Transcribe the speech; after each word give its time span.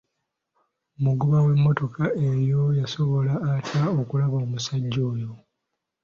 Omugoba 0.97 1.37
w'emmotoka 1.45 2.03
eyo 2.29 2.61
yasobola 2.79 3.33
atya 3.53 3.83
okulaba 4.01 4.35
omusajja 4.45 5.01
oyo? 5.13 5.31